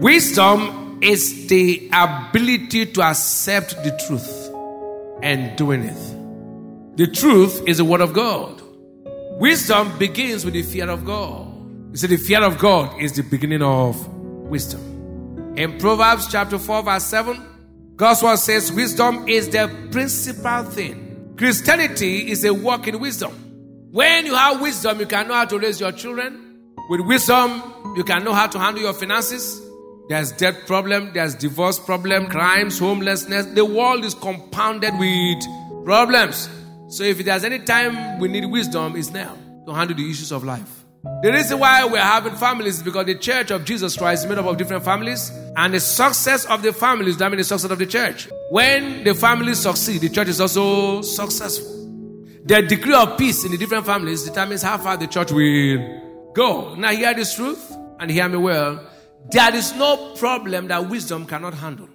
[0.00, 4.50] Wisdom is the ability to accept the truth
[5.22, 6.96] and doing it.
[6.96, 8.62] The truth is the word of God.
[9.38, 11.54] Wisdom begins with the fear of God.
[11.90, 14.80] You see, the fear of God is the beginning of wisdom.
[15.58, 21.34] In Proverbs chapter 4, verse 7, God's word says, Wisdom is the principal thing.
[21.36, 23.32] Christianity is a walk in wisdom.
[23.90, 26.72] When you have wisdom, you can know how to raise your children.
[26.88, 29.66] With wisdom, you can know how to handle your finances.
[30.10, 33.46] There's debt problem, there's divorce problem, crimes, homelessness.
[33.46, 35.38] The world is compounded with
[35.84, 36.48] problems.
[36.88, 40.42] So if there's any time we need wisdom, it's now to handle the issues of
[40.42, 40.84] life.
[41.22, 44.38] The reason why we're having families is because the church of Jesus Christ is made
[44.38, 47.86] up of different families, and the success of the families determines the success of the
[47.86, 48.28] church.
[48.50, 51.86] When the families succeed, the church is also successful.
[52.46, 56.74] The degree of peace in the different families determines how far the church will Go.
[56.74, 58.89] Now hear this truth and hear me well.
[59.30, 61.88] There is no problem that wisdom cannot handle.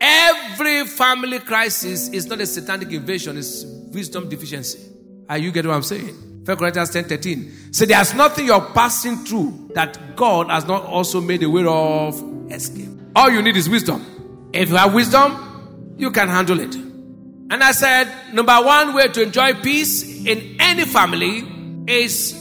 [0.00, 4.80] Every family crisis is not a satanic invasion, it's wisdom deficiency.
[5.28, 6.42] Are you getting what I'm saying?
[6.44, 7.72] 1 Corinthians 10 13.
[7.72, 12.50] So there's nothing you're passing through that God has not also made a way of
[12.50, 12.88] escape.
[13.14, 14.48] All you need is wisdom.
[14.52, 16.74] If you have wisdom, you can handle it.
[16.74, 21.44] And I said, number one way to enjoy peace in any family
[21.86, 22.32] is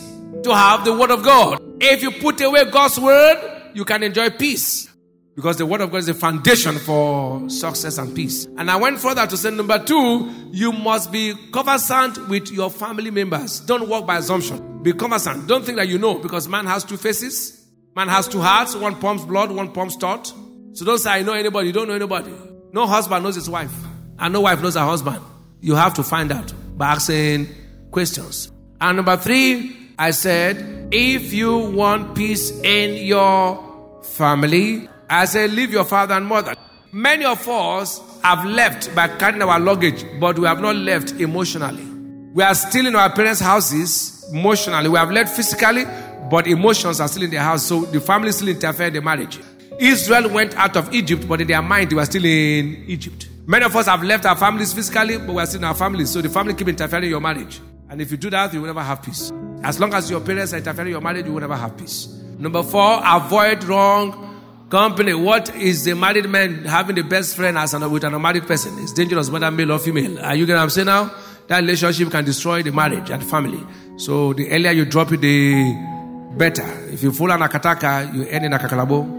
[0.43, 1.59] to have the Word of God.
[1.81, 4.89] If you put away God's Word, you can enjoy peace.
[5.35, 8.45] Because the Word of God is the foundation for success and peace.
[8.57, 13.09] And I went further to say, number two, you must be conversant with your family
[13.09, 13.61] members.
[13.61, 14.83] Don't walk by assumption.
[14.83, 15.47] Be conversant.
[15.47, 17.67] Don't think that you know, because man has two faces.
[17.95, 18.75] Man has two hearts.
[18.75, 20.27] One pumps blood, one pumps thought.
[20.73, 21.67] So don't say, I know anybody.
[21.67, 22.33] You don't know anybody.
[22.73, 23.73] No husband knows his wife.
[24.17, 25.21] And no wife knows her husband.
[25.61, 27.47] You have to find out by asking
[27.91, 28.51] questions.
[28.81, 35.71] And number three, I said, if you want peace in your family, I say leave
[35.71, 36.55] your father and mother.
[36.91, 41.83] Many of us have left by carrying our luggage, but we have not left emotionally.
[42.33, 44.89] We are still in our parents' houses emotionally.
[44.89, 45.85] We have left physically,
[46.29, 47.65] but emotions are still in their house.
[47.65, 49.39] So the family still interfere in the marriage.
[49.79, 53.29] Israel went out of Egypt, but in their mind, they were still in Egypt.
[53.45, 56.09] Many of us have left our families physically, but we are still in our families.
[56.09, 57.61] So the family keep interfering in your marriage.
[57.89, 59.31] And if you do that, you will never have peace.
[59.63, 62.07] As long as your parents are interfering in your marriage, you will never have peace.
[62.37, 65.13] Number four, avoid wrong company.
[65.13, 68.77] What is the married man having the best friend as an, with an unmarried person?
[68.79, 70.19] It's dangerous whether male or female.
[70.19, 71.11] Are you getting what I'm saying now?
[71.47, 73.61] That relationship can destroy the marriage and family.
[73.97, 75.73] So the earlier you drop it, the
[76.37, 76.63] better.
[76.93, 79.17] If you fall on a kataka, you end in a kakalabo.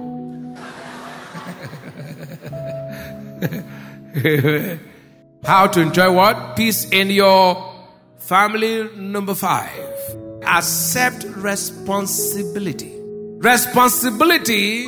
[5.45, 6.57] How to enjoy what?
[6.57, 7.75] Peace in your
[8.19, 8.89] family.
[8.97, 12.93] Number five accept responsibility.
[13.41, 14.85] Responsibility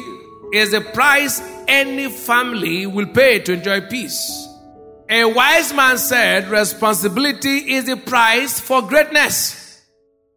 [0.53, 4.49] is the price any family will pay to enjoy peace.
[5.09, 9.83] A wise man said, Responsibility is the price for greatness.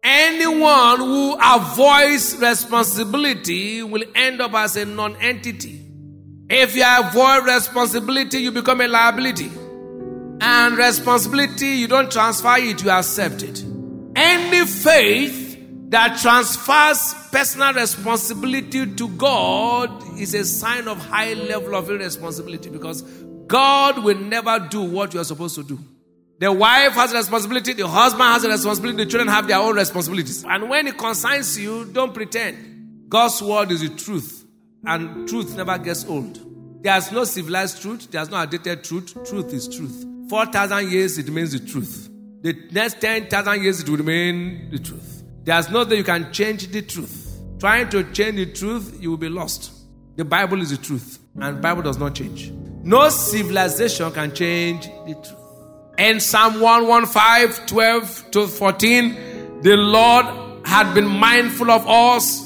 [0.02, 5.82] Anyone who avoids responsibility will end up as a non entity.
[6.48, 9.50] If you avoid responsibility, you become a liability.
[10.40, 13.65] And responsibility, you don't transfer it, you accept it.
[14.16, 21.90] Any faith that transfers personal responsibility to God is a sign of high level of
[21.90, 23.02] irresponsibility because
[23.46, 25.78] God will never do what you are supposed to do.
[26.38, 29.76] The wife has a responsibility, the husband has a responsibility, the children have their own
[29.76, 30.44] responsibilities.
[30.44, 33.08] And when it concerns you, don't pretend.
[33.10, 34.46] God's word is the truth,
[34.84, 36.40] and truth never gets old.
[36.82, 39.14] There's no civilized truth, there's no outdated truth.
[39.28, 40.06] Truth is truth.
[40.28, 42.10] 4,000 years, it means the truth.
[42.42, 45.24] The next 10,000 years, it will remain the truth.
[45.42, 47.40] There's nothing you can change the truth.
[47.58, 49.72] Trying to change the truth, you will be lost.
[50.16, 52.50] The Bible is the truth, and Bible does not change.
[52.82, 55.98] No civilization can change the truth.
[55.98, 60.26] In Psalm 115, 12 to 14, the Lord
[60.66, 62.42] had been mindful of us.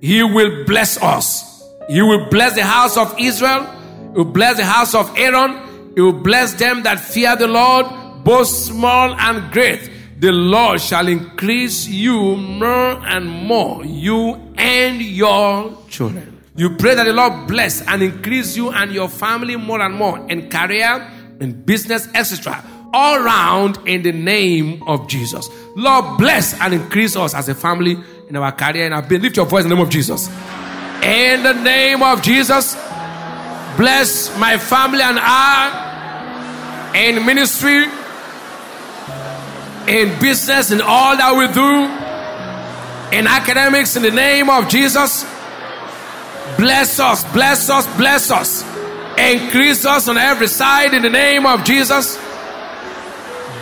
[0.00, 1.62] He will bless us.
[1.88, 3.66] He will bless the house of Israel.
[4.12, 5.92] He will bless the house of Aaron.
[5.94, 7.86] He will bless them that fear the Lord
[8.24, 15.76] both small and great, the Lord shall increase you more and more, you and your
[15.88, 16.40] children.
[16.54, 20.18] You pray that the Lord bless and increase you and your family more and more
[20.28, 21.10] in career,
[21.40, 22.62] in business, etc.
[22.92, 25.48] All round in the name of Jesus.
[25.74, 27.96] Lord, bless and increase us as a family
[28.28, 29.22] in our career and our business.
[29.22, 30.28] Lift your voice in the name of Jesus.
[31.02, 32.74] In the name of Jesus,
[33.76, 37.86] bless my family and I in ministry,
[39.88, 45.24] in business, and all that we do, in academics, in the name of Jesus.
[46.56, 48.62] Bless us, bless us, bless us.
[49.18, 52.16] Increase us on every side in the name of Jesus.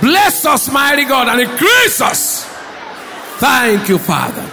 [0.01, 2.45] Bless us, mighty God, and increase us.
[3.39, 4.49] Thank you, Father.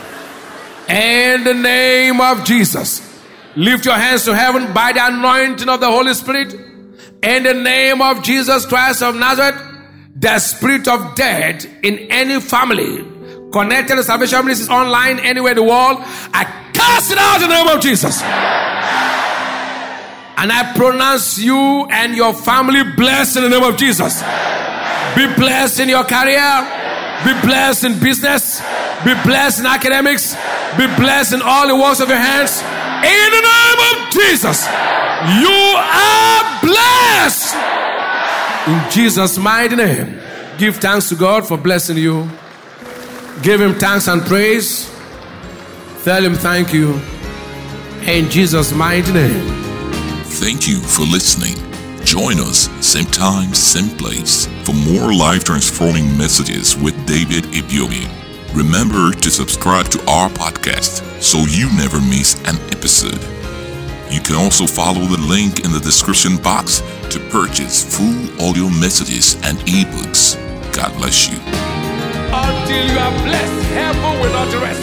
[0.90, 3.02] In the name of Jesus.
[3.56, 6.54] Lift your hands to heaven by the anointing of the Holy Spirit.
[7.24, 9.62] In the name of Jesus Christ of Nazareth,
[10.20, 13.06] the spirit of death in any family
[13.52, 15.98] connected to Salvation Ministries online anywhere in the world,
[16.34, 16.44] I
[16.74, 18.22] cast it out in the name of Jesus.
[20.38, 24.22] And I pronounce you and your family blessed in the name of Jesus.
[25.16, 26.66] Be blessed in your career.
[27.26, 28.62] Be blessed in business.
[29.04, 30.36] Be blessed in academics.
[30.78, 32.62] Be blessed in all the works of your hands.
[33.06, 34.66] In the name of Jesus,
[35.42, 37.77] you are blessed.
[38.68, 40.20] In Jesus' mighty name,
[40.58, 42.30] give thanks to God for blessing you.
[43.42, 44.94] Give Him thanks and praise.
[46.04, 47.00] Tell Him thank you.
[48.02, 49.48] In Jesus' mighty name.
[50.26, 51.56] Thank you for listening.
[52.04, 58.10] Join us, same time, same place, for more life transforming messages with David Ibiyeomie.
[58.54, 63.22] Remember to subscribe to our podcast so you never miss an episode.
[64.12, 69.36] You can also follow the link in the description box to purchase full audio messages
[69.44, 70.36] and ebooks.
[70.74, 71.38] God bless you.
[72.34, 74.77] Until you are blessed, heaven will not rest.